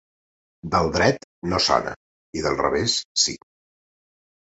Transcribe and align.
Del 0.75 0.89
dret 0.95 1.27
no 1.53 1.61
sona 1.67 1.95
i 2.41 2.45
del 2.49 2.61
revés 2.65 2.99
sí. 3.29 3.41